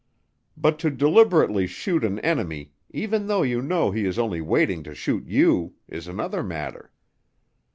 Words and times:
But 0.57 0.79
to 0.79 0.89
deliberately 0.89 1.67
shoot 1.67 2.03
an 2.03 2.17
enemy, 2.21 2.71
even 2.89 3.27
though 3.27 3.43
you 3.43 3.61
know 3.61 3.91
he 3.91 4.05
is 4.07 4.17
only 4.17 4.41
waiting 4.41 4.81
to 4.81 4.95
shoot 4.95 5.27
you, 5.27 5.75
is 5.87 6.07
another 6.07 6.41
matter. 6.41 6.91